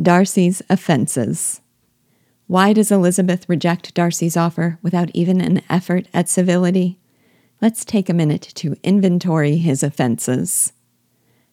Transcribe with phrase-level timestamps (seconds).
[0.00, 1.60] Darcy's offenses.
[2.46, 6.98] Why does Elizabeth reject Darcy's offer without even an effort at civility?
[7.60, 10.72] Let's take a minute to inventory his offenses.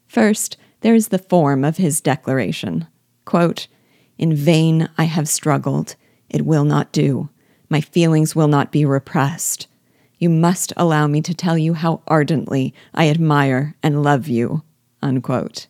[0.07, 2.88] First, there is the form of his declaration.
[3.25, 3.68] Quote,
[4.18, 5.95] In vain I have struggled.
[6.29, 7.29] It will not do.
[7.68, 9.68] My feelings will not be repressed.
[10.20, 14.64] You must allow me to tell you how ardently I admire and love you.
[15.02, 15.68] Unquote.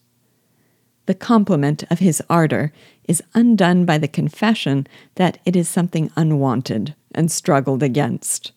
[1.07, 2.73] The compliment of his ardor
[3.05, 8.51] is undone by the confession that it is something unwanted and struggled against.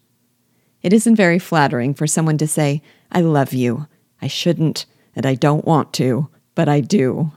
[0.82, 2.82] It isn't very flattering for someone to say,
[3.12, 3.86] I love you.
[4.20, 7.30] I shouldn't, and I don't want to, but I do.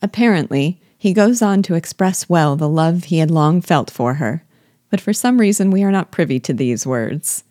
[0.00, 4.44] Apparently, he goes on to express well the love he had long felt for her,
[4.90, 7.44] but for some reason we are not privy to these words.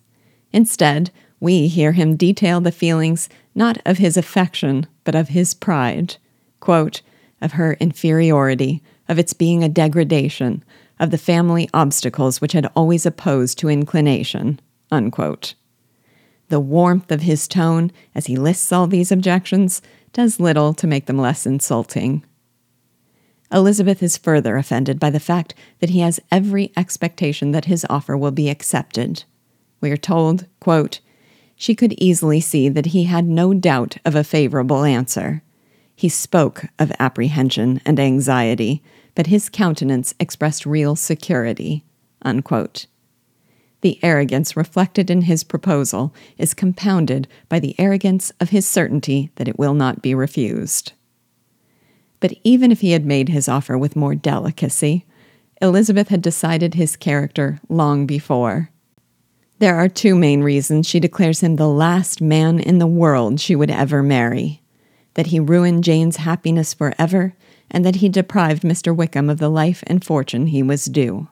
[0.51, 6.17] Instead, we hear him detail the feelings not of his affection, but of his pride
[6.59, 7.01] quote,
[7.41, 10.63] of her inferiority, of its being a degradation,
[10.99, 14.59] of the family obstacles which had always opposed to inclination.
[14.91, 15.55] Unquote.
[16.49, 19.81] The warmth of his tone as he lists all these objections
[20.13, 22.23] does little to make them less insulting.
[23.51, 28.17] Elizabeth is further offended by the fact that he has every expectation that his offer
[28.17, 29.23] will be accepted.
[29.81, 30.99] We are told, quote,
[31.55, 35.41] she could easily see that he had no doubt of a favorable answer.
[35.95, 38.83] He spoke of apprehension and anxiety,
[39.15, 41.85] but his countenance expressed real security.
[42.21, 42.87] Unquote.
[43.81, 49.47] The arrogance reflected in his proposal is compounded by the arrogance of his certainty that
[49.47, 50.93] it will not be refused.
[52.19, 55.05] But even if he had made his offer with more delicacy,
[55.61, 58.69] Elizabeth had decided his character long before.
[59.59, 63.55] There are two main reasons she declares him the last man in the world she
[63.55, 64.61] would ever marry
[65.15, 67.33] that he ruined Jane's happiness forever,
[67.69, 68.95] and that he deprived Mr.
[68.95, 71.27] Wickham of the life and fortune he was due.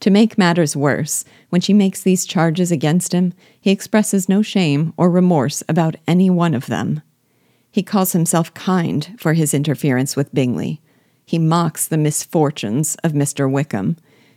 [0.00, 4.92] To make matters worse, when she makes these charges against him, he expresses no shame
[4.96, 7.00] or remorse about any one of them.
[7.70, 10.82] He calls himself kind for his interference with Bingley.
[11.24, 13.50] He mocks the misfortunes of Mr.
[13.50, 13.96] Wickham,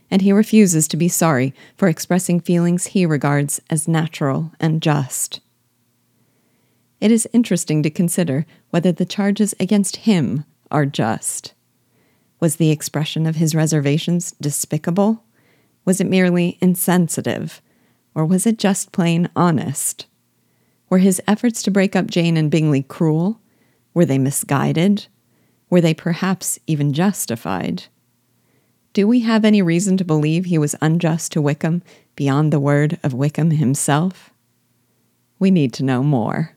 [0.09, 5.41] and he refuses to be sorry for expressing feelings he regards as natural and just.
[6.99, 11.53] It is interesting to consider whether the charges against him are just.
[12.39, 15.23] Was the expression of his reservations despicable?
[15.85, 17.61] Was it merely insensitive?
[18.15, 20.07] Or was it just plain honest?
[20.89, 23.39] Were his efforts to break up Jane and Bingley cruel?
[23.93, 25.07] Were they misguided?
[25.69, 27.85] Were they perhaps even justified?
[28.93, 31.83] Do we have any reason to believe he was unjust to Wickham
[32.15, 34.31] beyond the word of Wickham himself?
[35.37, 36.56] We need to know more.